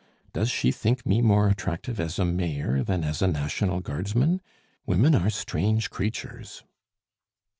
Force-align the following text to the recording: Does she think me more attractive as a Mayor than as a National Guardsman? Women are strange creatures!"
Does 0.33 0.49
she 0.49 0.71
think 0.71 1.05
me 1.05 1.21
more 1.21 1.47
attractive 1.47 1.99
as 1.99 2.17
a 2.17 2.25
Mayor 2.25 2.81
than 2.83 3.03
as 3.03 3.21
a 3.21 3.27
National 3.27 3.81
Guardsman? 3.81 4.41
Women 4.87 5.13
are 5.13 5.29
strange 5.29 5.91
creatures!" 5.91 6.63